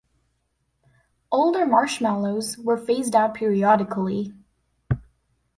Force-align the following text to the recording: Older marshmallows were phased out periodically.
Older 1.31 1.63
marshmallows 1.67 2.57
were 2.57 2.75
phased 2.75 3.13
out 3.13 3.35
periodically. 3.35 4.33